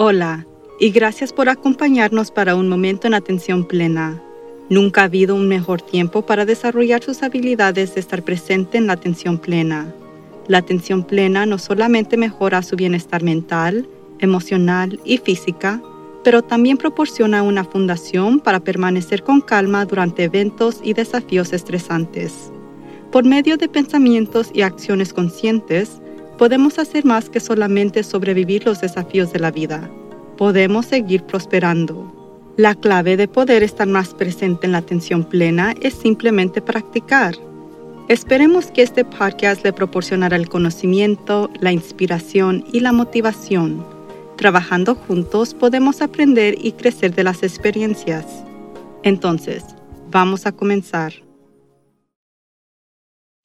Hola, 0.00 0.46
y 0.78 0.90
gracias 0.90 1.32
por 1.32 1.48
acompañarnos 1.48 2.30
para 2.30 2.54
un 2.54 2.68
momento 2.68 3.08
en 3.08 3.14
atención 3.14 3.66
plena. 3.66 4.22
Nunca 4.68 5.00
ha 5.00 5.06
habido 5.06 5.34
un 5.34 5.48
mejor 5.48 5.82
tiempo 5.82 6.22
para 6.22 6.44
desarrollar 6.44 7.02
sus 7.02 7.24
habilidades 7.24 7.96
de 7.96 8.00
estar 8.00 8.22
presente 8.22 8.78
en 8.78 8.86
la 8.86 8.92
atención 8.92 9.38
plena. 9.38 9.92
La 10.46 10.58
atención 10.58 11.02
plena 11.02 11.46
no 11.46 11.58
solamente 11.58 12.16
mejora 12.16 12.62
su 12.62 12.76
bienestar 12.76 13.24
mental, 13.24 13.88
emocional 14.20 15.00
y 15.04 15.18
física, 15.18 15.82
pero 16.22 16.42
también 16.42 16.76
proporciona 16.76 17.42
una 17.42 17.64
fundación 17.64 18.38
para 18.38 18.60
permanecer 18.60 19.24
con 19.24 19.40
calma 19.40 19.84
durante 19.84 20.22
eventos 20.22 20.78
y 20.80 20.92
desafíos 20.92 21.52
estresantes. 21.52 22.52
Por 23.10 23.24
medio 23.24 23.56
de 23.56 23.68
pensamientos 23.68 24.52
y 24.54 24.62
acciones 24.62 25.12
conscientes, 25.12 26.00
podemos 26.38 26.78
hacer 26.78 27.04
más 27.04 27.28
que 27.28 27.40
solamente 27.40 28.02
sobrevivir 28.02 28.64
los 28.64 28.80
desafíos 28.80 29.32
de 29.32 29.40
la 29.40 29.50
vida. 29.50 29.90
Podemos 30.38 30.86
seguir 30.86 31.24
prosperando. 31.24 32.14
La 32.56 32.74
clave 32.74 33.16
de 33.16 33.28
poder 33.28 33.62
estar 33.62 33.86
más 33.86 34.14
presente 34.14 34.66
en 34.66 34.72
la 34.72 34.78
atención 34.78 35.24
plena 35.24 35.74
es 35.82 35.94
simplemente 35.94 36.62
practicar. 36.62 37.34
Esperemos 38.08 38.70
que 38.70 38.82
este 38.82 39.04
podcast 39.04 39.62
le 39.64 39.72
proporcionará 39.72 40.36
el 40.36 40.48
conocimiento, 40.48 41.50
la 41.60 41.72
inspiración 41.72 42.64
y 42.72 42.80
la 42.80 42.92
motivación. 42.92 43.84
Trabajando 44.36 44.94
juntos 44.94 45.52
podemos 45.52 46.00
aprender 46.00 46.56
y 46.60 46.72
crecer 46.72 47.14
de 47.14 47.24
las 47.24 47.42
experiencias. 47.42 48.24
Entonces, 49.02 49.64
vamos 50.10 50.46
a 50.46 50.52
comenzar. 50.52 51.27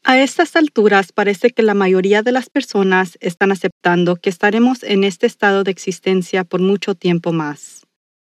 A 0.06 0.20
estas 0.20 0.58
alturas 0.58 1.14
parece 1.14 1.52
que 1.52 1.64
la 1.64 1.74
mayoría 1.74 2.24
de 2.24 2.34
las 2.34 2.50
personas 2.50 3.18
están 3.22 3.54
aceptando 3.54 4.18
que 4.18 4.30
estaremos 4.30 4.84
en 4.84 5.06
este 5.06 5.26
estado 5.28 5.64
de 5.64 5.72
existencia 5.72 6.44
por 6.44 6.60
mucho 6.60 6.94
tiempo 6.94 7.32
más. 7.32 7.88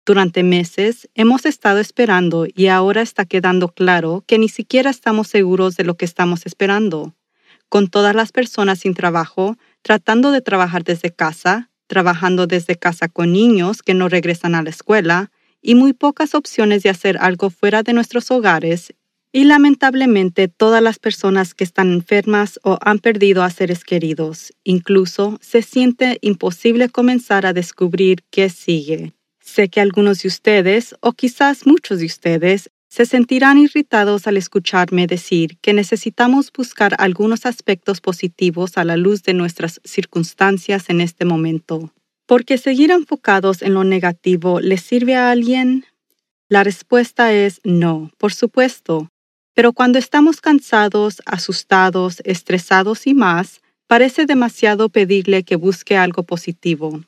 Durante 0.05 0.43
meses 0.43 1.09
hemos 1.15 1.47
estado 1.47 1.79
esperando 1.79 2.49
y 2.53 2.67
ahora 2.67 3.03
está 3.03 3.25
quedando 3.25 3.69
claro 3.69 4.25
que 4.27 4.37
ni 4.37 4.49
siquiera 4.49 4.91
estamos 4.91 5.29
seguros 5.29 5.77
de 5.77 5.85
lo 5.85 5.97
que 5.97 6.07
estamos 6.07 6.45
esperando. 6.45 7.15
Con 7.69 7.87
todas 7.87 8.17
las 8.17 8.33
personas 8.33 8.81
sin 8.81 8.95
trabajo, 8.95 9.57
tratando 9.83 10.33
de 10.33 10.41
trabajar 10.41 10.83
desde 10.83 11.13
casa, 11.13 11.71
trabajando 11.87 12.49
desde 12.49 12.75
casa 12.75 13.07
con 13.07 13.33
niños 13.33 13.83
que 13.83 13.95
no 13.95 14.09
regresan 14.09 14.57
a 14.57 14.63
la 14.65 14.71
escuela, 14.71 15.31
y 15.63 15.77
muy 15.77 15.93
pocas 15.93 16.35
opciones 16.35 16.83
de 16.83 16.91
hacer 16.91 17.17
algo 17.19 17.49
fuera 17.49 17.85
de 17.85 17.93
nuestros 17.93 18.31
hogares 18.33 18.95
y 19.33 19.45
lamentablemente 19.45 20.49
todas 20.49 20.83
las 20.83 20.99
personas 20.99 21.55
que 21.55 21.65
están 21.65 21.93
enfermas 21.93 22.59
o 22.65 22.79
han 22.81 22.99
perdido 22.99 23.43
a 23.43 23.51
seres 23.51 23.85
queridos. 23.85 24.53
Incluso 24.65 25.39
se 25.41 25.63
siente 25.63 26.19
imposible 26.21 26.89
comenzar 26.89 27.47
a 27.47 27.53
descubrir 27.53 28.25
qué 28.31 28.51
sigue. 28.51 29.13
Sé 29.41 29.69
que 29.69 29.81
algunos 29.81 30.23
de 30.23 30.29
ustedes, 30.29 30.95
o 31.01 31.13
quizás 31.13 31.67
muchos 31.67 32.01
de 32.01 32.07
ustedes, 32.07 32.71
se 32.89 33.07
sentirán 33.07 33.57
irritados 33.57 34.27
al 34.27 34.37
escucharme 34.37 35.07
decir 35.07 35.59
que 35.61 35.73
necesitamos 35.73 36.53
buscar 36.53 36.97
algunos 36.99 37.47
aspectos 37.47 38.01
positivos 38.01 38.77
a 38.77 38.85
la 38.85 38.97
luz 38.97 39.23
de 39.23 39.33
nuestras 39.33 39.81
circunstancias 39.85 40.91
en 40.91 41.01
este 41.01 41.25
momento. 41.25 41.93
¿Porque 42.27 42.59
seguir 42.59 42.91
enfocados 42.91 43.63
en 43.63 43.75
lo 43.75 43.85
negativo 43.85 44.61
les 44.61 44.83
sirve 44.83 45.15
a 45.15 45.31
alguien? 45.31 45.85
La 46.49 46.65
respuesta 46.65 47.33
es 47.33 47.61
no, 47.63 48.11
por 48.19 48.33
supuesto. 48.33 49.09
Pero 49.61 49.75
cuando 49.75 49.99
estamos 49.99 50.41
cansados, 50.41 51.21
asustados, 51.27 52.23
estresados 52.25 53.07
y 53.07 53.13
más, 53.13 53.61
parece 53.87 54.25
demasiado 54.25 54.89
pedirle 54.89 55.43
que 55.43 55.57
busque 55.57 55.99
algo 55.99 56.23
positivo. 56.23 57.03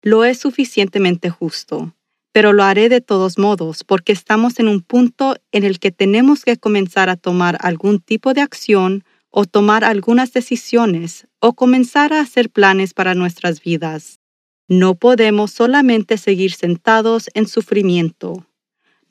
Lo 0.00 0.24
es 0.24 0.38
suficientemente 0.38 1.30
justo, 1.30 1.96
pero 2.30 2.52
lo 2.52 2.62
haré 2.62 2.88
de 2.88 3.00
todos 3.00 3.38
modos 3.38 3.82
porque 3.82 4.12
estamos 4.12 4.60
en 4.60 4.68
un 4.68 4.82
punto 4.82 5.34
en 5.50 5.64
el 5.64 5.80
que 5.80 5.90
tenemos 5.90 6.44
que 6.44 6.56
comenzar 6.56 7.08
a 7.08 7.16
tomar 7.16 7.58
algún 7.60 7.98
tipo 7.98 8.34
de 8.34 8.42
acción 8.42 9.02
o 9.30 9.44
tomar 9.44 9.82
algunas 9.82 10.32
decisiones 10.32 11.26
o 11.40 11.54
comenzar 11.54 12.12
a 12.12 12.20
hacer 12.20 12.50
planes 12.50 12.94
para 12.94 13.16
nuestras 13.16 13.60
vidas. 13.60 14.20
No 14.68 14.94
podemos 14.94 15.50
solamente 15.50 16.18
seguir 16.18 16.52
sentados 16.52 17.28
en 17.34 17.48
sufrimiento. 17.48 18.46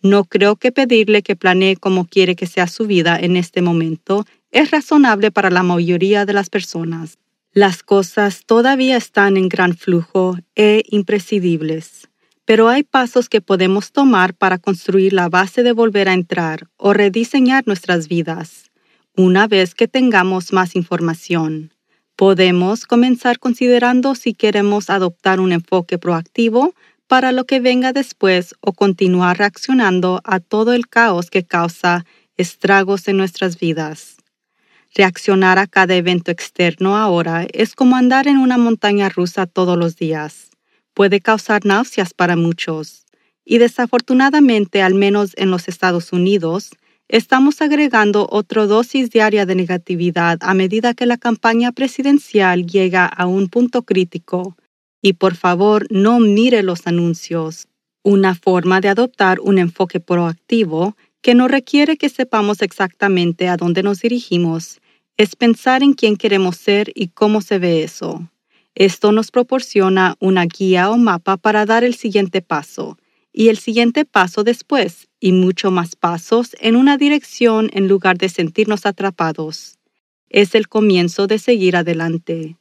No 0.02 0.24
creo 0.24 0.56
que 0.56 0.72
pedirle 0.72 1.22
que 1.24 1.36
planee 1.36 1.76
como 1.76 2.06
quiere 2.06 2.36
que 2.36 2.48
sea 2.48 2.68
su 2.68 2.88
vida 2.88 3.18
en 3.20 3.36
este 3.36 3.62
momento 3.62 4.26
es 4.52 4.72
razonable 4.72 5.32
para 5.32 5.50
la 5.50 5.64
mayoría 5.64 6.26
de 6.26 6.34
las 6.34 6.50
personas. 6.50 7.18
Las 7.52 7.84
cosas 7.84 8.44
todavía 8.46 8.96
están 8.96 9.36
en 9.36 9.50
gran 9.50 9.76
flujo 9.76 10.38
e 10.56 10.84
imprescindibles, 10.90 12.08
pero 12.46 12.70
hay 12.70 12.84
pasos 12.84 13.28
que 13.28 13.42
podemos 13.42 13.92
tomar 13.92 14.34
para 14.34 14.58
construir 14.58 15.14
la 15.14 15.30
base 15.30 15.64
de 15.64 15.72
volver 15.72 16.08
a 16.08 16.14
entrar 16.14 16.68
o 16.78 16.94
rediseñar 16.94 17.66
nuestras 17.68 18.08
vidas. 18.08 18.72
Una 19.16 19.48
vez 19.48 19.76
que 19.76 19.88
tengamos 19.88 20.54
más 20.54 20.76
información, 20.76 21.74
podemos 22.16 22.86
comenzar 22.86 23.40
considerando 23.40 24.16
si 24.16 24.34
queremos 24.34 24.90
adoptar 24.90 25.40
un 25.40 25.52
enfoque 25.52 25.98
proactivo 25.98 26.74
para 27.10 27.32
lo 27.32 27.46
que 27.46 27.60
venga 27.60 27.92
después 27.92 28.54
o 28.62 28.72
continuar 28.72 29.40
reaccionando 29.40 30.22
a 30.24 30.40
todo 30.40 30.74
el 30.74 30.88
caos 30.88 31.32
que 31.32 31.44
causa 31.44 32.06
estragos 32.38 33.08
en 33.08 33.18
nuestras 33.18 33.60
vidas. 33.60 34.18
Reaccionar 34.94 35.58
a 35.58 35.66
cada 35.66 35.96
evento 35.96 36.30
externo 36.30 36.96
ahora 36.96 37.48
es 37.52 37.74
como 37.74 37.96
andar 37.96 38.28
en 38.28 38.38
una 38.38 38.60
montaña 38.60 39.10
rusa 39.10 39.48
todos 39.48 39.76
los 39.76 39.96
días. 39.96 40.52
Puede 40.94 41.20
causar 41.20 41.66
náuseas 41.66 42.14
para 42.14 42.36
muchos. 42.36 43.06
Y 43.44 43.58
desafortunadamente, 43.58 44.84
al 44.84 44.94
menos 44.94 45.32
en 45.36 45.50
los 45.50 45.68
Estados 45.68 46.14
Unidos, 46.14 46.70
estamos 47.08 47.60
agregando 47.64 48.28
otra 48.30 48.68
dosis 48.68 49.10
diaria 49.10 49.48
de 49.48 49.56
negatividad 49.56 50.38
a 50.42 50.54
medida 50.54 50.94
que 50.94 51.08
la 51.08 51.18
campaña 51.18 51.72
presidencial 51.72 52.68
llega 52.68 53.08
a 53.08 53.26
un 53.26 53.48
punto 53.48 53.82
crítico 53.82 54.56
y 55.02 55.14
por 55.14 55.36
favor 55.36 55.88
no 55.90 56.20
mire 56.20 56.64
los 56.64 56.88
anuncios. 56.88 57.68
Una 58.04 58.36
forma 58.36 58.82
de 58.82 58.90
adoptar 58.90 59.40
un 59.42 59.58
enfoque 59.58 60.00
proactivo 60.00 60.96
que 61.22 61.36
no 61.36 61.48
requiere 61.48 61.98
que 61.98 62.10
sepamos 62.10 62.62
exactamente 62.62 63.48
a 63.48 63.58
dónde 63.58 63.84
nos 63.84 64.02
dirigimos 64.02 64.80
es 65.18 65.36
pensar 65.36 65.84
en 65.84 65.94
quién 65.94 66.16
queremos 66.16 66.56
ser 66.56 66.92
y 66.96 67.10
cómo 67.10 67.42
se 67.42 67.60
ve 67.60 67.84
eso. 67.84 68.30
Esto 68.74 69.12
nos 69.12 69.32
proporciona 69.32 70.16
una 70.20 70.46
guía 70.46 70.90
o 70.90 70.98
mapa 70.98 71.36
para 71.36 71.66
dar 71.66 71.84
el 71.84 71.96
siguiente 71.96 72.42
paso 72.42 72.98
y 73.34 73.50
el 73.50 73.58
siguiente 73.58 74.06
paso 74.06 74.44
después 74.44 75.10
y 75.20 75.34
mucho 75.34 75.72
más 75.72 75.96
pasos 75.96 76.56
en 76.60 76.78
una 76.78 76.98
dirección 76.98 77.70
en 77.74 77.88
lugar 77.88 78.18
de 78.18 78.30
sentirnos 78.30 78.86
atrapados. 78.86 79.78
Es 80.30 80.56
el 80.56 80.70
comienzo 80.70 81.28
de 81.28 81.40
seguir 81.40 81.76
adelante. 81.76 82.59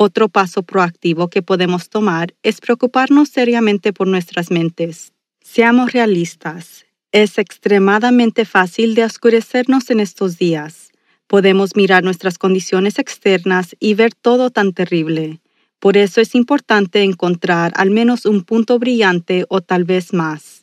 Otro 0.00 0.28
paso 0.28 0.62
proactivo 0.62 1.26
que 1.26 1.42
podemos 1.42 1.88
tomar 1.88 2.32
es 2.44 2.60
preocuparnos 2.60 3.30
seriamente 3.30 3.92
por 3.92 4.06
nuestras 4.06 4.48
mentes. 4.52 5.12
Seamos 5.40 5.90
realistas. 5.90 6.86
Es 7.10 7.36
extremadamente 7.36 8.44
fácil 8.44 8.94
de 8.94 9.02
oscurecernos 9.02 9.90
en 9.90 9.98
estos 9.98 10.38
días. 10.38 10.92
Podemos 11.26 11.74
mirar 11.74 12.04
nuestras 12.04 12.38
condiciones 12.38 13.00
externas 13.00 13.74
y 13.80 13.94
ver 13.94 14.14
todo 14.14 14.50
tan 14.50 14.72
terrible. 14.72 15.40
Por 15.80 15.96
eso 15.96 16.20
es 16.20 16.36
importante 16.36 17.02
encontrar 17.02 17.72
al 17.74 17.90
menos 17.90 18.24
un 18.24 18.44
punto 18.44 18.78
brillante 18.78 19.46
o 19.48 19.62
tal 19.62 19.82
vez 19.82 20.12
más. 20.12 20.62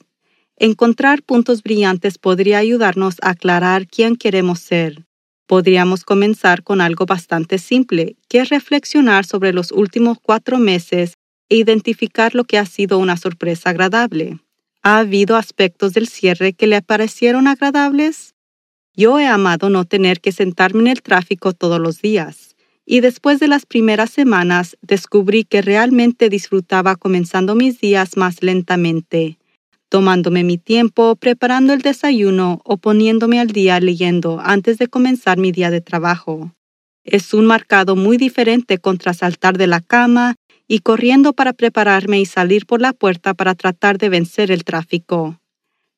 Encontrar 0.56 1.24
puntos 1.24 1.62
brillantes 1.62 2.18
podría 2.18 2.60
ayudarnos 2.60 3.16
a 3.22 3.32
aclarar 3.32 3.86
quién 3.86 4.16
queremos 4.16 4.60
ser. 4.60 5.04
Podríamos 5.48 6.04
comenzar 6.04 6.64
con 6.64 6.82
algo 6.82 7.06
bastante 7.06 7.60
simple, 7.60 8.16
que 8.28 8.40
es 8.40 8.50
reflexionar 8.50 9.26
sobre 9.26 9.54
los 9.54 9.72
últimos 9.72 10.18
cuatro 10.20 10.58
meses 10.58 11.14
e 11.50 11.58
identificar 11.58 12.34
lo 12.34 12.46
que 12.46 12.58
ha 12.58 12.66
sido 12.66 12.98
una 12.98 13.16
sorpresa 13.16 13.70
agradable. 13.70 14.40
¿Ha 14.82 15.00
habido 15.00 15.36
aspectos 15.36 15.94
del 15.94 16.08
cierre 16.08 16.54
que 16.54 16.68
le 16.68 16.82
parecieron 16.82 17.48
agradables? 17.48 18.34
Yo 18.96 19.20
he 19.20 19.28
amado 19.28 19.70
no 19.70 19.86
tener 19.86 20.20
que 20.20 20.32
sentarme 20.32 20.82
en 20.82 20.88
el 20.88 21.02
tráfico 21.02 21.54
todos 21.54 21.80
los 21.80 22.02
días, 22.02 22.56
y 22.86 23.02
después 23.02 23.40
de 23.40 23.48
las 23.48 23.66
primeras 23.66 24.10
semanas 24.10 24.78
descubrí 24.82 25.44
que 25.44 25.62
realmente 25.62 26.30
disfrutaba 26.30 26.96
comenzando 26.96 27.56
mis 27.56 27.80
días 27.80 28.18
más 28.18 28.42
lentamente 28.42 29.38
tomándome 29.90 30.44
mi 30.44 30.58
tiempo, 30.58 31.16
preparando 31.16 31.74
el 31.74 31.82
desayuno 31.82 32.60
o 32.64 32.78
poniéndome 32.78 33.40
al 33.40 33.48
día 33.48 33.80
leyendo 33.80 34.40
antes 34.44 34.78
de 34.78 34.88
comenzar 34.88 35.38
mi 35.38 35.52
día 35.52 35.72
de 35.72 35.82
trabajo. 35.82 36.52
Es 37.04 37.34
un 37.34 37.46
marcado 37.46 37.96
muy 37.96 38.18
diferente 38.18 38.80
contra 38.80 39.14
saltar 39.14 39.58
de 39.58 39.68
la 39.68 39.80
cama 39.80 40.36
y 40.68 40.80
corriendo 40.80 41.34
para 41.34 41.54
prepararme 41.54 42.20
y 42.20 42.26
salir 42.26 42.66
por 42.66 42.82
la 42.82 42.94
puerta 42.94 43.34
para 43.34 43.54
tratar 43.54 43.98
de 43.98 44.10
vencer 44.10 44.52
el 44.52 44.64
tráfico. 44.64 45.40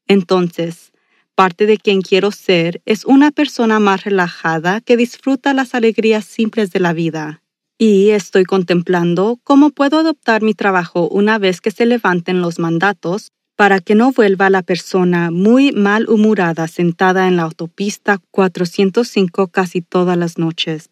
Entonces, 0.08 0.92
parte 1.36 1.66
de 1.66 1.78
quien 1.78 2.02
quiero 2.02 2.32
ser 2.32 2.82
es 2.86 3.06
una 3.06 3.32
persona 3.32 3.80
más 3.80 4.04
relajada 4.04 4.82
que 4.82 4.98
disfruta 4.98 5.54
las 5.54 5.74
alegrías 5.76 6.26
simples 6.26 6.72
de 6.72 6.80
la 6.80 6.94
vida. 6.94 7.42
Y 7.78 8.10
estoy 8.10 8.44
contemplando 8.44 9.40
cómo 9.44 9.70
puedo 9.70 10.00
adoptar 10.00 10.42
mi 10.42 10.56
trabajo 10.56 11.08
una 11.10 11.38
vez 11.38 11.62
que 11.62 11.72
se 11.72 11.86
levanten 11.86 12.42
los 12.42 12.58
mandatos 12.58 13.32
para 13.58 13.80
que 13.80 13.96
no 13.96 14.12
vuelva 14.12 14.52
la 14.52 14.62
persona 14.62 15.32
muy 15.32 15.72
malhumorada 15.72 16.68
sentada 16.68 17.28
en 17.28 17.38
la 17.38 17.44
autopista 17.44 18.20
405 18.30 19.48
casi 19.48 19.82
todas 19.82 20.16
las 20.16 20.38
noches. 20.38 20.92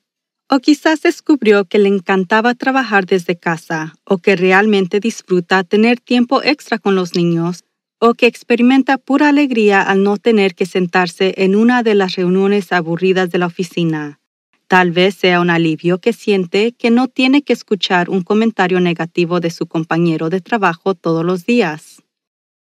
O 0.49 0.57
quizás 0.59 1.03
descubrió 1.03 1.65
que 1.65 1.77
le 1.77 1.89
encantaba 1.89 2.55
trabajar 2.55 3.05
desde 3.05 3.35
casa, 3.35 3.93
o 4.03 4.17
que 4.17 4.35
realmente 4.35 4.99
disfruta 4.99 5.63
tener 5.63 5.99
tiempo 5.99 6.41
extra 6.43 6.79
con 6.79 6.95
los 6.95 7.15
niños, 7.15 7.63
o 7.99 8.15
que 8.15 8.25
experimenta 8.25 8.97
pura 8.97 9.29
alegría 9.29 9.83
al 9.83 10.03
no 10.03 10.17
tener 10.17 10.55
que 10.55 10.65
sentarse 10.65 11.35
en 11.37 11.55
una 11.55 11.83
de 11.83 11.93
las 11.93 12.15
reuniones 12.15 12.71
aburridas 12.71 13.29
de 13.29 13.37
la 13.37 13.45
oficina. 13.45 14.19
Tal 14.67 14.91
vez 14.91 15.13
sea 15.13 15.39
un 15.39 15.51
alivio 15.51 15.99
que 15.99 16.13
siente 16.13 16.71
que 16.71 16.89
no 16.89 17.07
tiene 17.07 17.43
que 17.43 17.53
escuchar 17.53 18.09
un 18.09 18.23
comentario 18.23 18.79
negativo 18.79 19.39
de 19.39 19.51
su 19.51 19.67
compañero 19.67 20.31
de 20.31 20.41
trabajo 20.41 20.95
todos 20.95 21.23
los 21.23 21.45
días. 21.45 22.04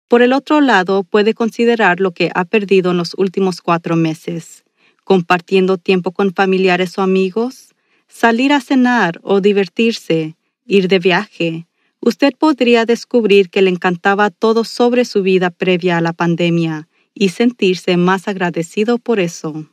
Por 0.08 0.22
el 0.22 0.32
otro 0.32 0.62
lado, 0.62 1.04
puede 1.04 1.34
considerar 1.34 2.00
lo 2.00 2.12
que 2.12 2.30
ha 2.34 2.46
perdido 2.46 2.92
en 2.92 2.96
los 2.96 3.14
últimos 3.18 3.60
cuatro 3.60 3.94
meses, 3.94 4.64
compartiendo 5.04 5.76
tiempo 5.76 6.12
con 6.12 6.32
familiares 6.32 6.96
o 6.96 7.02
amigos, 7.02 7.74
salir 8.08 8.54
a 8.54 8.60
cenar 8.62 9.20
o 9.22 9.42
divertirse, 9.42 10.36
ir 10.66 10.88
de 10.88 10.98
viaje, 10.98 11.66
usted 12.00 12.32
podría 12.38 12.86
descubrir 12.86 13.50
que 13.50 13.60
le 13.60 13.70
encantaba 13.70 14.30
todo 14.30 14.64
sobre 14.64 15.04
su 15.04 15.22
vida 15.22 15.50
previa 15.50 15.98
a 15.98 16.00
la 16.00 16.14
pandemia 16.14 16.88
y 17.12 17.28
sentirse 17.30 17.96
más 17.96 18.28
agradecido 18.28 18.98
por 18.98 19.20
eso. 19.20 19.66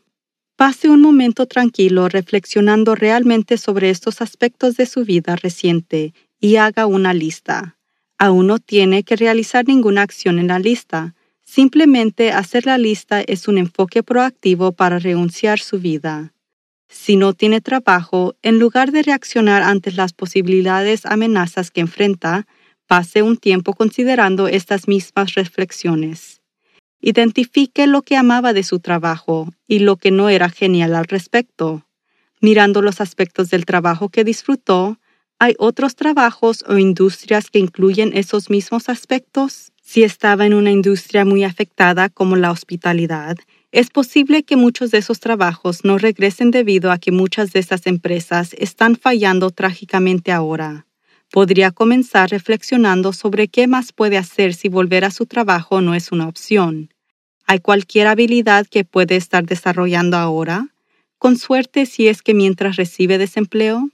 Pase 0.57 0.89
un 0.89 1.01
momento 1.01 1.45
tranquilo 1.45 2.09
reflexionando 2.09 2.95
realmente 2.95 3.57
sobre 3.57 3.89
estos 3.89 4.21
aspectos 4.21 4.75
de 4.75 4.85
su 4.85 5.05
vida 5.05 5.35
reciente 5.35 6.13
y 6.39 6.55
haga 6.55 6.87
una 6.87 7.13
lista. 7.13 7.74
Aún 8.17 8.47
no 8.47 8.59
tiene 8.59 9.03
que 9.03 9.15
realizar 9.15 9.67
ninguna 9.67 10.01
acción 10.01 10.39
en 10.39 10.47
la 10.47 10.59
lista. 10.59 11.15
Simplemente 11.43 12.31
hacer 12.31 12.65
la 12.65 12.77
lista 12.77 13.21
es 13.21 13.47
un 13.47 13.57
enfoque 13.57 14.03
proactivo 14.03 14.71
para 14.71 14.99
renunciar 14.99 15.59
su 15.59 15.79
vida. 15.79 16.33
Si 16.87 17.17
no 17.17 17.33
tiene 17.33 17.61
trabajo, 17.61 18.35
en 18.41 18.57
lugar 18.57 18.91
de 18.91 19.03
reaccionar 19.03 19.63
ante 19.63 19.91
las 19.91 20.13
posibilidades 20.13 21.05
amenazas 21.05 21.71
que 21.71 21.81
enfrenta, 21.81 22.47
pase 22.87 23.21
un 23.21 23.37
tiempo 23.37 23.73
considerando 23.73 24.47
estas 24.47 24.87
mismas 24.87 25.33
reflexiones. 25.33 26.41
Identifique 27.01 27.85
lo 27.85 28.01
que 28.01 28.15
amaba 28.15 28.53
de 28.53 28.63
su 28.63 28.79
trabajo 28.79 29.53
y 29.67 29.79
lo 29.79 29.97
que 29.97 30.11
no 30.11 30.29
era 30.29 30.49
genial 30.49 30.95
al 30.95 31.05
respecto. 31.05 31.85
Mirando 32.39 32.81
los 32.81 33.01
aspectos 33.01 33.49
del 33.49 33.65
trabajo 33.65 34.09
que 34.09 34.23
disfrutó, 34.23 34.97
¿hay 35.39 35.55
otros 35.57 35.95
trabajos 35.95 36.63
o 36.67 36.77
industrias 36.77 37.49
que 37.49 37.59
incluyen 37.59 38.11
esos 38.13 38.49
mismos 38.49 38.89
aspectos? 38.89 39.71
Si 39.81 40.03
estaba 40.03 40.45
en 40.45 40.53
una 40.53 40.71
industria 40.71 41.25
muy 41.25 41.43
afectada 41.43 42.09
como 42.09 42.35
la 42.35 42.51
hospitalidad, 42.51 43.37
es 43.71 43.89
posible 43.89 44.43
que 44.43 44.55
muchos 44.55 44.89
de 44.91 44.99
esos 44.99 45.19
trabajos 45.19 45.83
no 45.83 45.97
regresen 45.97 46.49
debido 46.49 46.91
a 46.91 46.97
que 46.97 47.11
muchas 47.11 47.51
de 47.51 47.59
estas 47.59 47.85
empresas 47.87 48.55
están 48.57 48.95
fallando 48.95 49.51
trágicamente 49.51 50.31
ahora. 50.31 50.87
Podría 51.31 51.71
comenzar 51.71 52.29
reflexionando 52.29 53.11
sobre 53.11 53.47
qué 53.47 53.67
más 53.67 53.91
puede 53.91 54.17
hacer 54.17 54.53
si 54.53 54.69
volver 54.69 55.03
a 55.03 55.11
su 55.11 55.25
trabajo 55.25 55.81
no 55.81 55.93
es 55.93 56.11
una 56.11 56.27
opción. 56.27 56.93
¿Hay 57.45 57.59
cualquier 57.59 58.07
habilidad 58.07 58.65
que 58.65 58.85
puede 58.85 59.17
estar 59.17 59.45
desarrollando 59.45 60.17
ahora? 60.17 60.69
Con 61.17 61.37
suerte 61.37 61.85
si 61.85 62.07
es 62.07 62.21
que 62.21 62.33
mientras 62.33 62.77
recibe 62.77 63.17
desempleo. 63.17 63.89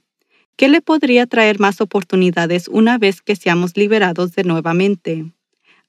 ¿Qué 0.56 0.68
le 0.68 0.80
podría 0.80 1.26
traer 1.26 1.58
más 1.58 1.80
oportunidades 1.80 2.68
una 2.68 2.98
vez 2.98 3.22
que 3.22 3.36
seamos 3.36 3.76
liberados 3.76 4.34
de 4.34 4.44
nuevamente? 4.44 5.32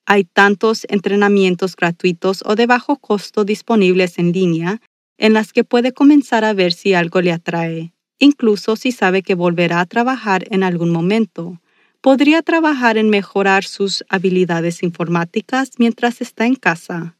Hay 0.05 0.23
tantos 0.23 0.85
entrenamientos 0.89 1.75
gratuitos 1.75 2.43
o 2.45 2.55
de 2.55 2.65
bajo 2.65 2.97
costo 2.97 3.45
disponibles 3.45 4.17
en 4.19 4.31
línea 4.31 4.81
en 5.17 5.33
las 5.33 5.53
que 5.53 5.63
puede 5.63 5.91
comenzar 5.93 6.43
a 6.43 6.53
ver 6.53 6.73
si 6.73 6.93
algo 6.93 7.21
le 7.21 7.31
atrae, 7.31 7.93
incluso 8.19 8.75
si 8.75 8.91
sabe 8.91 9.21
que 9.21 9.35
volverá 9.35 9.79
a 9.79 9.85
trabajar 9.85 10.45
en 10.49 10.63
algún 10.63 10.89
momento. 10.89 11.61
Podría 12.01 12.41
trabajar 12.41 12.97
en 12.97 13.09
mejorar 13.09 13.63
sus 13.63 14.03
habilidades 14.09 14.83
informáticas 14.83 15.71
mientras 15.77 16.19
está 16.21 16.45
en 16.45 16.55
casa. 16.55 17.15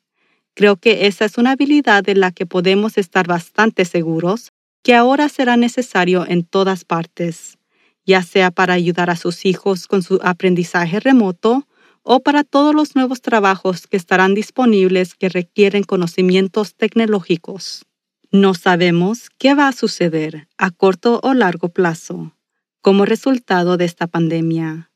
Creo 0.56 0.76
que 0.76 1.08
esa 1.08 1.26
es 1.26 1.38
una 1.38 1.52
habilidad 1.52 2.04
de 2.04 2.16
la 2.16 2.32
que 2.32 2.46
podemos 2.46 2.98
estar 2.98 3.28
bastante 3.28 3.86
seguros 3.86 4.52
que 4.84 4.94
ahora 4.94 5.30
será 5.30 5.58
necesario 5.58 6.26
en 6.28 6.44
todas 6.44 6.84
partes, 6.86 7.58
ya 8.06 8.22
sea 8.22 8.52
para 8.52 8.74
ayudar 8.74 9.10
a 9.10 9.16
sus 9.16 9.46
hijos 9.46 9.88
con 9.88 10.04
su 10.04 10.20
aprendizaje 10.22 11.00
remoto 11.00 11.68
o 12.04 12.20
para 12.20 12.44
todos 12.44 12.76
los 12.76 12.96
nuevos 12.96 13.22
trabajos 13.22 13.88
que 13.88 13.98
estarán 13.98 14.36
disponibles 14.36 15.16
que 15.16 15.30
requieren 15.30 15.84
conocimientos 15.84 16.76
tecnológicos. 16.76 17.86
No 18.30 18.54
sabemos 18.54 19.30
qué 19.38 19.56
va 19.56 19.70
a 19.70 19.74
suceder 19.74 20.48
a 20.58 20.70
corto 20.72 21.22
o 21.24 21.34
largo 21.34 21.70
plazo 21.70 22.34
como 22.82 23.06
resultado 23.06 23.78
de 23.78 23.86
esta 23.86 24.08
pandemia. 24.08 24.92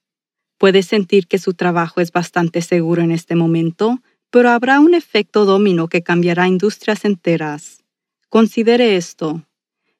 Puede 0.57 0.83
sentir 0.83 1.27
que 1.27 1.37
su 1.37 1.53
trabajo 1.53 2.01
es 2.01 2.11
bastante 2.11 2.61
seguro 2.61 3.01
en 3.01 3.11
este 3.11 3.35
momento, 3.35 4.01
pero 4.29 4.49
habrá 4.49 4.81
un 4.81 4.93
efecto 4.93 5.45
domino 5.45 5.87
que 5.87 6.03
cambiará 6.03 6.49
industrias 6.49 7.05
enteras. 7.05 7.85
Considere 8.27 8.97
esto. 8.97 9.46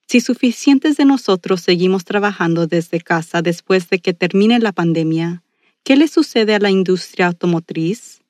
Si 0.07 0.21
suficientes 0.21 0.98
de 0.98 1.06
nosotros 1.06 1.62
seguimos 1.62 2.06
trabajando 2.06 2.68
desde 2.68 3.01
casa 3.01 3.42
después 3.42 3.89
de 3.89 4.00
que 4.00 4.13
termine 4.13 4.59
la 4.59 4.71
pandemia, 4.71 5.44
¿Qué 5.88 5.95
le 5.95 6.09
sucede 6.09 6.54
a 6.54 6.59
la 6.59 6.69
industria 6.69 7.27
automotriz? 7.27 8.21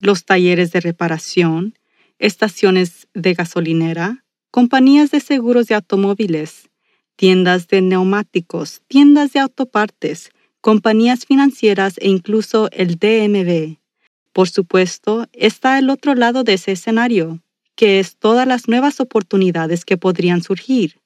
Los 0.00 0.24
talleres 0.24 0.72
de 0.72 0.80
reparación, 0.80 1.78
estaciones 2.18 3.06
de 3.14 3.32
gasolinera, 3.34 4.24
compañías 4.50 5.12
de 5.12 5.20
seguros 5.20 5.68
de 5.68 5.76
automóviles, 5.76 6.68
tiendas 7.14 7.68
de 7.68 7.80
neumáticos, 7.80 8.82
tiendas 8.88 9.32
de 9.32 9.38
autopartes, 9.38 10.30
compañías 10.60 11.26
financieras 11.26 11.94
e 11.98 12.08
incluso 12.08 12.68
el 12.72 12.96
DMV. 12.96 13.78
Por 14.32 14.48
supuesto, 14.48 15.28
está 15.32 15.78
el 15.78 15.90
otro 15.90 16.16
lado 16.16 16.42
de 16.42 16.54
ese 16.54 16.72
escenario, 16.72 17.40
que 17.76 18.00
es 18.00 18.16
todas 18.16 18.48
las 18.48 18.66
nuevas 18.66 18.98
oportunidades 18.98 19.84
que 19.84 19.96
podrían 19.96 20.42
surgir, 20.42 20.96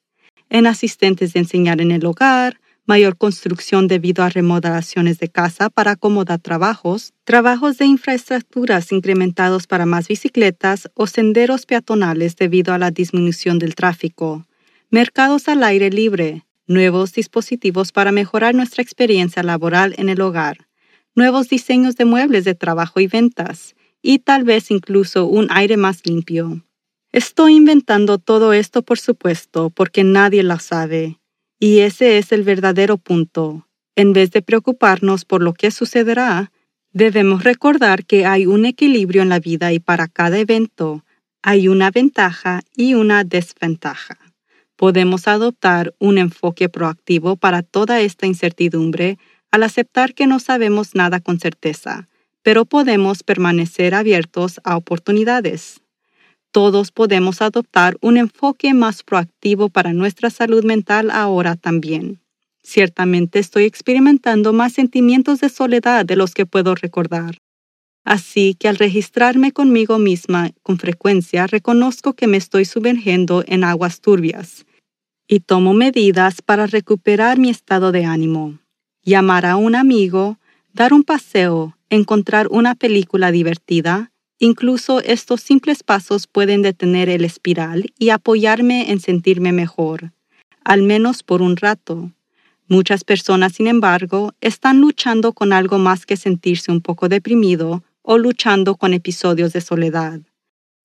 en 0.51 0.67
asistentes 0.67 1.33
de 1.33 1.39
enseñar 1.39 1.79
en 1.81 1.91
el 1.91 2.05
hogar, 2.05 2.59
mayor 2.85 3.17
construcción 3.17 3.87
debido 3.87 4.21
a 4.23 4.29
remodelaciones 4.29 5.17
de 5.17 5.29
casa 5.29 5.69
para 5.69 5.91
acomodar 5.91 6.39
trabajos, 6.39 7.13
trabajos 7.23 7.77
de 7.77 7.85
infraestructuras 7.85 8.91
incrementados 8.91 9.65
para 9.65 9.85
más 9.85 10.09
bicicletas 10.09 10.89
o 10.93 11.07
senderos 11.07 11.65
peatonales 11.65 12.35
debido 12.35 12.73
a 12.73 12.77
la 12.77 12.91
disminución 12.91 13.59
del 13.59 13.75
tráfico, 13.75 14.45
mercados 14.89 15.47
al 15.47 15.63
aire 15.63 15.89
libre, 15.89 16.43
nuevos 16.67 17.13
dispositivos 17.13 17.93
para 17.93 18.11
mejorar 18.11 18.53
nuestra 18.53 18.83
experiencia 18.83 19.43
laboral 19.43 19.95
en 19.97 20.09
el 20.09 20.19
hogar, 20.19 20.67
nuevos 21.15 21.47
diseños 21.47 21.95
de 21.95 22.03
muebles 22.03 22.43
de 22.43 22.55
trabajo 22.55 22.99
y 22.99 23.07
ventas, 23.07 23.73
y 24.01 24.19
tal 24.19 24.43
vez 24.43 24.69
incluso 24.69 25.27
un 25.27 25.47
aire 25.49 25.77
más 25.77 26.05
limpio. 26.05 26.61
Estoy 27.13 27.57
inventando 27.57 28.19
todo 28.19 28.53
esto, 28.53 28.83
por 28.83 28.97
supuesto, 28.97 29.69
porque 29.69 30.05
nadie 30.05 30.43
lo 30.43 30.57
sabe 30.59 31.19
y 31.59 31.79
ese 31.79 32.17
es 32.17 32.31
el 32.31 32.43
verdadero 32.43 32.97
punto. 32.97 33.67
En 33.97 34.13
vez 34.13 34.31
de 34.31 34.41
preocuparnos 34.41 35.25
por 35.25 35.41
lo 35.41 35.53
que 35.53 35.71
sucederá, 35.71 36.53
debemos 36.93 37.43
recordar 37.43 38.05
que 38.05 38.25
hay 38.25 38.45
un 38.45 38.65
equilibrio 38.65 39.23
en 39.23 39.27
la 39.27 39.41
vida 39.41 39.73
y 39.73 39.79
para 39.79 40.07
cada 40.07 40.39
evento 40.39 41.03
hay 41.43 41.67
una 41.67 41.91
ventaja 41.91 42.61
y 42.77 42.93
una 42.93 43.25
desventaja. 43.25 44.17
Podemos 44.77 45.27
adoptar 45.27 45.93
un 45.99 46.17
enfoque 46.17 46.69
proactivo 46.69 47.35
para 47.35 47.61
toda 47.61 47.99
esta 47.99 48.25
incertidumbre 48.25 49.19
al 49.51 49.63
aceptar 49.63 50.13
que 50.13 50.27
no 50.27 50.39
sabemos 50.39 50.95
nada 50.95 51.19
con 51.19 51.41
certeza, 51.41 52.07
pero 52.41 52.63
podemos 52.63 53.21
permanecer 53.21 53.95
abiertos 53.95 54.61
a 54.63 54.77
oportunidades 54.77 55.80
todos 56.51 56.91
podemos 56.91 57.41
adoptar 57.41 57.97
un 58.01 58.17
enfoque 58.17 58.73
más 58.73 59.03
proactivo 59.03 59.69
para 59.69 59.93
nuestra 59.93 60.29
salud 60.29 60.63
mental 60.63 61.09
ahora 61.11 61.55
también. 61.55 62.19
Ciertamente 62.63 63.39
estoy 63.39 63.63
experimentando 63.63 64.53
más 64.53 64.73
sentimientos 64.73 65.39
de 65.39 65.49
soledad 65.49 66.05
de 66.05 66.15
los 66.15 66.33
que 66.33 66.45
puedo 66.45 66.75
recordar. 66.75 67.37
Así 68.03 68.55
que 68.55 68.67
al 68.67 68.77
registrarme 68.77 69.51
conmigo 69.51 69.97
misma 69.97 70.51
con 70.63 70.77
frecuencia 70.77 71.47
reconozco 71.47 72.13
que 72.13 72.27
me 72.27 72.37
estoy 72.37 72.65
sumergiendo 72.65 73.43
en 73.47 73.63
aguas 73.63 74.01
turbias 74.01 74.65
y 75.27 75.39
tomo 75.39 75.73
medidas 75.73 76.41
para 76.41 76.67
recuperar 76.67 77.39
mi 77.39 77.49
estado 77.49 77.91
de 77.91 78.05
ánimo. 78.05 78.59
Llamar 79.03 79.45
a 79.45 79.55
un 79.55 79.75
amigo, 79.75 80.39
dar 80.73 80.93
un 80.93 81.03
paseo, 81.03 81.77
encontrar 81.89 82.47
una 82.49 82.75
película 82.75 83.31
divertida, 83.31 84.10
Incluso 84.43 85.01
estos 85.01 85.41
simples 85.41 85.83
pasos 85.83 86.25
pueden 86.25 86.63
detener 86.63 87.09
el 87.09 87.23
espiral 87.25 87.93
y 87.99 88.09
apoyarme 88.09 88.89
en 88.89 88.99
sentirme 88.99 89.51
mejor, 89.51 90.13
al 90.63 90.81
menos 90.81 91.21
por 91.21 91.43
un 91.43 91.57
rato. 91.57 92.11
Muchas 92.67 93.03
personas, 93.03 93.53
sin 93.53 93.67
embargo, 93.67 94.33
están 94.41 94.81
luchando 94.81 95.33
con 95.33 95.53
algo 95.53 95.77
más 95.77 96.07
que 96.07 96.17
sentirse 96.17 96.71
un 96.71 96.81
poco 96.81 97.07
deprimido 97.07 97.83
o 98.01 98.17
luchando 98.17 98.77
con 98.77 98.95
episodios 98.95 99.53
de 99.53 99.61
soledad. 99.61 100.21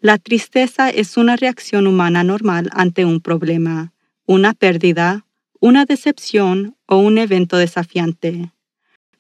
La 0.01 0.19
tristeza 0.19 0.91
es 0.91 1.17
una 1.17 1.37
reacción 1.37 1.87
humana 1.87 2.25
normal 2.25 2.69
ante 2.75 3.07
un 3.07 3.23
problema, 3.23 3.95
una 4.27 4.53
pérdida, 4.53 5.25
una 5.61 5.87
decepción 5.87 6.77
o 6.85 6.99
un 6.99 7.17
evento 7.17 7.57
desafiante. 7.57 8.53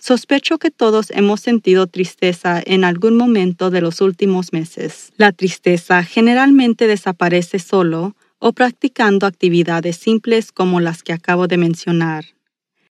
Sospecho 0.06 0.58
que 0.58 0.70
todos 0.70 1.10
hemos 1.10 1.40
sentido 1.40 1.88
tristeza 1.88 2.62
en 2.64 2.84
algún 2.84 3.16
momento 3.16 3.70
de 3.70 3.80
los 3.80 4.00
últimos 4.00 4.52
meses. 4.52 5.12
La 5.16 5.32
tristeza 5.32 6.04
generalmente 6.04 6.86
desaparece 6.86 7.58
solo 7.58 8.14
o 8.38 8.52
practicando 8.52 9.26
actividades 9.26 9.96
simples 9.96 10.52
como 10.52 10.78
las 10.78 11.02
que 11.02 11.12
acabo 11.12 11.48
de 11.48 11.56
mencionar 11.56 12.36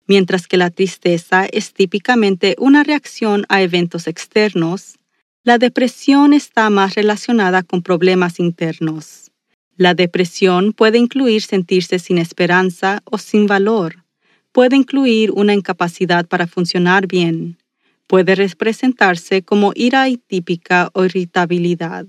mientras 0.09 0.49
que 0.49 0.57
la 0.57 0.71
tristeza 0.71 1.47
es 1.47 1.73
típicamente 1.73 2.57
una 2.59 2.83
reacción 2.83 3.45
a 3.49 3.62
eventos 3.62 4.09
externos, 4.09 4.99
la 5.45 5.59
depresión 5.59 6.33
está 6.33 6.69
más 6.71 6.95
relacionada 6.95 7.62
con 7.62 7.83
problemas 7.83 8.41
internos. 8.41 9.31
La 9.77 9.95
depresión 9.95 10.73
puede 10.73 10.99
incluir 10.99 11.43
sentirse 11.43 11.99
sin 12.00 12.19
esperanza 12.19 13.03
o 13.05 13.19
sin 13.19 13.47
valor, 13.47 14.05
puede 14.52 14.76
incluir 14.76 15.31
una 15.33 15.55
incapacidad 15.55 16.26
para 16.26 16.47
funcionar 16.47 17.07
bien, 17.07 17.59
puede 18.07 18.35
representarse 18.35 19.43
como 19.43 19.73
ira 19.75 20.05
atípica 20.05 20.90
o 20.95 21.05
irritabilidad, 21.05 22.07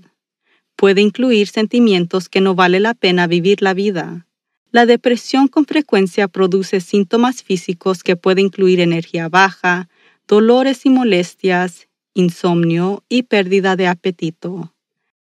puede 0.76 1.00
incluir 1.00 1.48
sentimientos 1.48 2.28
que 2.28 2.40
no 2.40 2.54
vale 2.54 2.80
la 2.80 2.94
pena 2.94 3.26
vivir 3.26 3.62
la 3.62 3.74
vida, 3.74 4.26
la 4.72 4.86
depresión 4.86 5.48
con 5.48 5.66
frecuencia 5.66 6.28
produce 6.28 6.80
síntomas 6.80 7.42
físicos 7.42 8.04
que 8.04 8.14
pueden 8.14 8.46
incluir 8.46 8.78
energía 8.78 9.28
baja, 9.28 9.88
dolores 10.28 10.86
y 10.86 10.90
molestias, 10.90 11.88
insomnio 12.14 13.02
y 13.08 13.24
pérdida 13.24 13.74
de 13.74 13.88
apetito. 13.88 14.72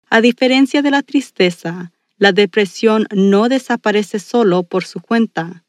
A 0.10 0.22
diferencia 0.22 0.82
de 0.82 0.92
la 0.92 1.02
tristeza, 1.02 1.92
la 2.18 2.32
depresión 2.32 3.08
no 3.14 3.50
desaparece 3.50 4.20
solo 4.20 4.64
por 4.64 4.86
su 4.86 5.02
cuenta. 5.02 5.65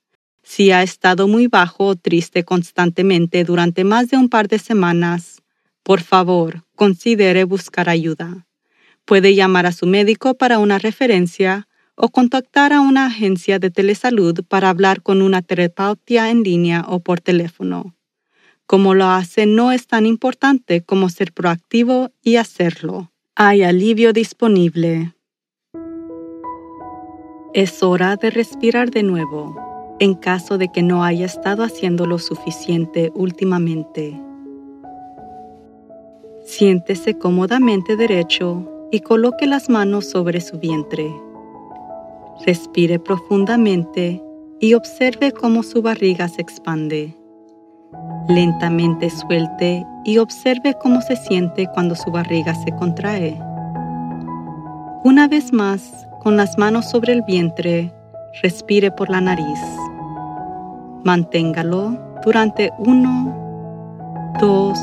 Si 0.49 0.71
ha 0.71 0.85
estado 0.85 1.27
muy 1.27 1.49
bajo 1.49 1.87
o 1.87 1.97
triste 1.97 2.45
constantemente 2.45 3.43
durante 3.43 3.83
más 3.83 4.11
de 4.11 4.17
un 4.17 4.29
par 4.29 4.47
de 4.47 4.61
semanas, 4.61 5.43
por 5.83 6.01
favor, 6.01 6.63
considere 6.77 7.43
buscar 7.43 7.89
ayuda. 7.89 8.47
Puede 9.05 9.35
llamar 9.35 9.67
a 9.67 9.73
su 9.73 9.87
médico 9.87 10.35
para 10.35 10.61
una 10.61 10.79
referencia 10.79 11.67
o 11.97 12.11
contactar 12.11 12.73
a 12.73 12.81
una 12.81 13.07
agencia 13.07 13.59
de 13.59 13.71
telesalud 13.71 14.45
para 14.47 14.71
hablar 14.71 15.03
con 15.03 15.21
una 15.21 15.43
terapeuta 15.43 16.31
en 16.31 16.45
línea 16.45 16.85
o 16.87 17.01
por 17.01 17.21
teléfono. 17.21 17.97
Como 18.67 18.95
lo 18.95 19.07
hace 19.07 19.47
no 19.47 19.73
es 19.73 19.89
tan 19.89 20.07
importante 20.07 20.81
como 20.81 21.09
ser 21.09 21.33
proactivo 21.33 22.13
y 22.23 22.37
hacerlo. 22.37 23.11
Hay 23.35 23.65
alivio 23.65 24.13
disponible. 24.13 25.13
Es 27.53 27.83
hora 27.83 28.15
de 28.15 28.31
respirar 28.31 28.91
de 28.91 29.03
nuevo, 29.03 29.66
en 29.99 30.15
caso 30.15 30.59
de 30.59 30.69
que 30.69 30.83
no 30.83 31.05
haya 31.05 31.27
estado 31.27 31.63
haciendo 31.63 32.07
lo 32.07 32.19
suficiente 32.19 33.13
últimamente. 33.15 34.21
Siéntese 36.45 37.19
cómodamente 37.19 37.97
derecho 37.97 38.89
y 38.91 39.01
coloque 39.01 39.47
las 39.47 39.69
manos 39.69 40.07
sobre 40.07 40.41
su 40.41 40.59
vientre. 40.59 41.11
Respire 42.45 42.99
profundamente 42.99 44.23
y 44.61 44.75
observe 44.75 45.33
cómo 45.33 45.63
su 45.63 45.83
barriga 45.83 46.29
se 46.29 46.43
expande. 46.43 47.17
Lentamente 48.29 49.11
suelte 49.11 49.85
y 50.05 50.19
observe 50.19 50.75
cómo 50.81 51.01
se 51.01 51.17
siente 51.17 51.69
cuando 51.73 51.95
su 51.95 52.11
barriga 52.11 52.55
se 52.55 52.73
contrae. 52.73 53.39
Una 55.05 55.29
vez 55.29 55.53
más, 55.53 56.07
con 56.23 56.37
las 56.37 56.59
manos 56.59 56.91
sobre 56.91 57.13
el 57.13 57.23
vientre, 57.23 57.93
respire 58.43 58.91
por 58.91 59.11
la 59.11 59.21
nariz. 59.21 59.61
Manténgalo 61.07 61.97
durante 62.25 62.73
1, 62.79 64.35
2, 64.41 64.79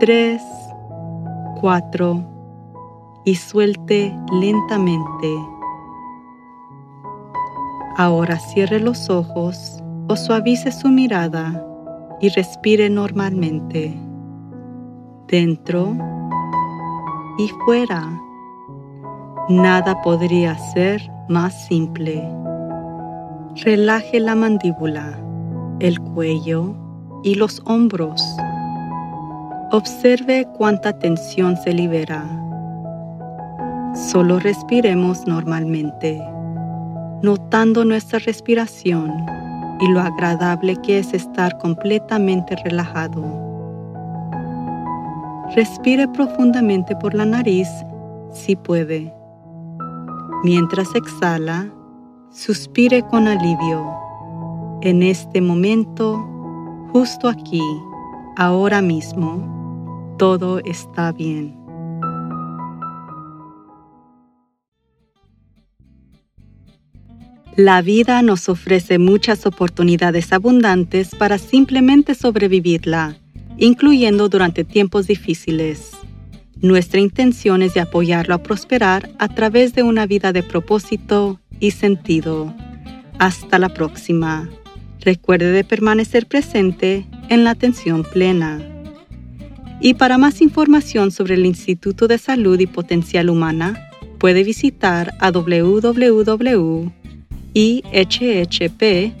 3, 0.00 0.42
4 1.62 2.24
y 3.24 3.34
suelte 3.34 4.14
lentamente. 4.30 5.34
Ahora 7.96 8.38
cierre 8.38 8.80
los 8.80 9.08
ojos 9.08 9.82
o 10.08 10.16
suavice 10.16 10.70
su 10.72 10.88
mirada 10.88 11.64
y 12.20 12.28
respire 12.28 12.90
normalmente. 12.90 13.98
Dentro 15.26 15.96
y 17.38 17.48
fuera. 17.64 18.02
Nada 19.48 20.02
podría 20.02 20.58
ser 20.74 21.00
más 21.30 21.54
simple. 21.66 22.30
Relaje 23.64 24.20
la 24.20 24.36
mandíbula, 24.36 25.18
el 25.80 26.00
cuello 26.00 26.76
y 27.24 27.34
los 27.34 27.60
hombros. 27.64 28.22
Observe 29.72 30.46
cuánta 30.56 30.96
tensión 30.98 31.56
se 31.56 31.72
libera. 31.72 32.24
Solo 33.94 34.38
respiremos 34.38 35.26
normalmente 35.26 36.22
notando 37.22 37.84
nuestra 37.84 38.20
respiración 38.20 39.26
y 39.80 39.88
lo 39.88 40.00
agradable 40.00 40.76
que 40.82 41.00
es 41.00 41.12
estar 41.12 41.58
completamente 41.58 42.54
relajado. 42.64 43.24
Respire 45.56 46.06
profundamente 46.08 46.94
por 46.96 47.14
la 47.14 47.24
nariz 47.24 47.68
si 48.32 48.54
puede. 48.54 49.12
Mientras 50.44 50.94
exhala, 50.94 51.72
suspire 52.30 53.02
con 53.02 53.26
alivio. 53.26 53.86
En 54.82 55.02
este 55.02 55.40
momento, 55.40 56.18
justo 56.92 57.28
aquí, 57.28 57.62
ahora 58.36 58.80
mismo, 58.82 60.16
todo 60.18 60.60
está 60.60 61.12
bien. 61.12 61.56
La 67.56 67.82
vida 67.82 68.22
nos 68.22 68.48
ofrece 68.48 68.98
muchas 68.98 69.44
oportunidades 69.44 70.32
abundantes 70.32 71.12
para 71.16 71.38
simplemente 71.38 72.14
sobrevivirla, 72.14 73.16
incluyendo 73.56 74.28
durante 74.28 74.62
tiempos 74.62 75.08
difíciles. 75.08 75.90
Nuestra 76.60 77.00
intención 77.00 77.62
es 77.62 77.74
de 77.74 77.80
apoyarlo 77.80 78.34
a 78.36 78.42
prosperar 78.44 79.10
a 79.18 79.28
través 79.28 79.74
de 79.74 79.82
una 79.82 80.06
vida 80.06 80.32
de 80.32 80.44
propósito 80.44 81.40
y 81.60 81.72
sentido. 81.72 82.54
Hasta 83.18 83.58
la 83.58 83.68
próxima. 83.68 84.48
Recuerde 85.00 85.52
de 85.52 85.64
permanecer 85.64 86.26
presente 86.26 87.06
en 87.28 87.44
la 87.44 87.50
atención 87.50 88.04
plena. 88.04 88.60
Y 89.80 89.94
para 89.94 90.18
más 90.18 90.40
información 90.40 91.10
sobre 91.10 91.34
el 91.34 91.46
Instituto 91.46 92.08
de 92.08 92.18
Salud 92.18 92.58
y 92.58 92.66
Potencial 92.66 93.30
Humana, 93.30 93.90
puede 94.18 94.42
visitar 94.42 95.14
a 95.20 95.30
www 95.30 96.92
ihhp.com 97.54 99.12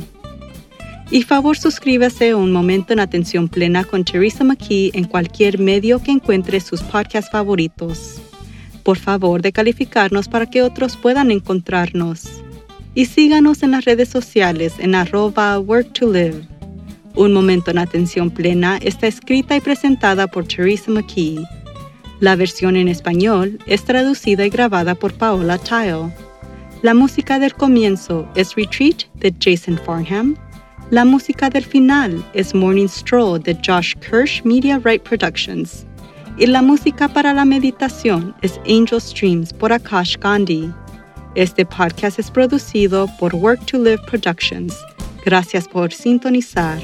Y 1.10 1.22
favor 1.22 1.56
suscríbase 1.56 2.28
a 2.30 2.36
Un 2.36 2.52
Momento 2.52 2.92
en 2.92 3.00
Atención 3.00 3.48
Plena 3.48 3.82
con 3.84 4.04
Teresa 4.04 4.44
McKee 4.44 4.90
en 4.94 5.04
cualquier 5.04 5.58
medio 5.58 6.02
que 6.02 6.10
encuentre 6.10 6.60
sus 6.60 6.82
podcasts 6.82 7.30
favoritos 7.30 8.20
por 8.88 8.96
favor 8.96 9.42
de 9.42 9.52
calificarnos 9.52 10.28
para 10.28 10.46
que 10.46 10.62
otros 10.62 10.96
puedan 10.96 11.30
encontrarnos. 11.30 12.24
Y 12.94 13.04
síganos 13.04 13.62
en 13.62 13.72
las 13.72 13.84
redes 13.84 14.08
sociales 14.08 14.72
en 14.78 14.94
arroba 14.94 15.58
work. 15.58 15.90
Un 17.14 17.34
momento 17.34 17.70
en 17.70 17.76
atención 17.76 18.30
plena 18.30 18.78
está 18.78 19.06
escrita 19.06 19.54
y 19.54 19.60
presentada 19.60 20.26
por 20.26 20.46
Teresa 20.46 20.90
McKee. 20.90 21.44
La 22.20 22.34
versión 22.34 22.74
en 22.74 22.88
español 22.88 23.58
es 23.66 23.84
traducida 23.84 24.44
y 24.44 24.50
grabada 24.50 24.96
por 24.96 25.14
Paola 25.14 25.56
Tile. 25.58 26.12
La 26.82 26.92
música 26.92 27.38
del 27.38 27.54
comienzo 27.54 28.28
es 28.34 28.56
Retreat 28.56 29.04
de 29.14 29.32
Jason 29.40 29.78
Farnham. 29.84 30.36
La 30.90 31.04
música 31.04 31.48
del 31.48 31.64
final 31.64 32.24
es 32.34 32.54
Morning 32.54 32.88
Stroll 32.88 33.40
de 33.42 33.56
Josh 33.64 33.94
Kirsch 34.00 34.42
Media 34.44 34.80
Right 34.84 35.02
Productions 35.02 35.86
y 36.38 36.46
la 36.46 36.62
música 36.62 37.08
para 37.08 37.34
la 37.34 37.44
meditación 37.44 38.34
es 38.42 38.58
Angel 38.68 39.00
Streams 39.00 39.52
por 39.52 39.72
Akash 39.72 40.16
Gandhi. 40.18 40.72
Este 41.34 41.64
podcast 41.66 42.18
es 42.18 42.30
producido 42.30 43.08
por 43.18 43.34
Work 43.34 43.66
to 43.66 43.78
Live 43.78 44.02
Productions. 44.08 44.76
Gracias 45.24 45.68
por 45.68 45.92
sintonizar. 45.92 46.80